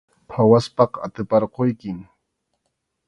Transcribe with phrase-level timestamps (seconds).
[0.31, 1.97] Phawaspaqa atiparquykim.